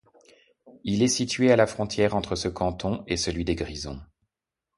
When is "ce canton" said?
2.35-3.03